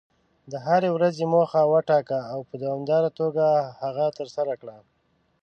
[0.51, 3.45] د هرې ورځې موخه وټاکه، او په دوامداره توګه
[3.81, 4.77] هغه ترسره کړه.